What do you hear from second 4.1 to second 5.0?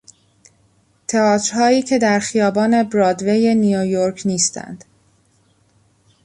نیستند.